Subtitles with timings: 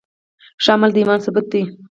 [0.63, 1.61] ښه عمل د ایمان ثبوت دی.